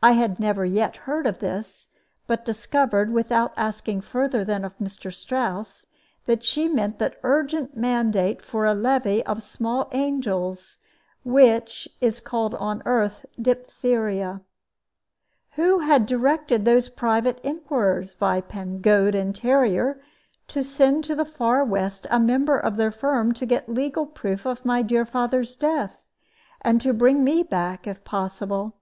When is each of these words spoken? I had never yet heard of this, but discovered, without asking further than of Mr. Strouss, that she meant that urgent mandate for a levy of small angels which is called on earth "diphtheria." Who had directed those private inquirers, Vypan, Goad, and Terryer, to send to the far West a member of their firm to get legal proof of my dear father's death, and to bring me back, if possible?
I 0.00 0.12
had 0.12 0.38
never 0.38 0.64
yet 0.64 0.94
heard 0.94 1.26
of 1.26 1.40
this, 1.40 1.88
but 2.28 2.44
discovered, 2.44 3.10
without 3.10 3.52
asking 3.56 4.02
further 4.02 4.44
than 4.44 4.64
of 4.64 4.78
Mr. 4.78 5.12
Strouss, 5.12 5.86
that 6.26 6.44
she 6.44 6.68
meant 6.68 7.00
that 7.00 7.18
urgent 7.24 7.76
mandate 7.76 8.42
for 8.42 8.64
a 8.64 8.74
levy 8.74 9.26
of 9.26 9.42
small 9.42 9.88
angels 9.90 10.76
which 11.24 11.88
is 12.00 12.20
called 12.20 12.54
on 12.54 12.80
earth 12.86 13.26
"diphtheria." 13.42 14.42
Who 15.56 15.80
had 15.80 16.06
directed 16.06 16.64
those 16.64 16.88
private 16.88 17.40
inquirers, 17.42 18.14
Vypan, 18.14 18.82
Goad, 18.82 19.16
and 19.16 19.34
Terryer, 19.34 20.00
to 20.46 20.62
send 20.62 21.02
to 21.06 21.16
the 21.16 21.24
far 21.24 21.64
West 21.64 22.06
a 22.08 22.20
member 22.20 22.56
of 22.56 22.76
their 22.76 22.92
firm 22.92 23.34
to 23.34 23.44
get 23.44 23.68
legal 23.68 24.06
proof 24.06 24.46
of 24.46 24.64
my 24.64 24.82
dear 24.82 25.04
father's 25.04 25.56
death, 25.56 26.00
and 26.60 26.80
to 26.82 26.92
bring 26.94 27.24
me 27.24 27.42
back, 27.42 27.88
if 27.88 28.04
possible? 28.04 28.74